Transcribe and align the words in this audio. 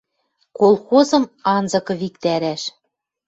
Колхозым 0.57 1.23
анзыкы 1.55 1.93
виктӓрӓш 2.01 2.61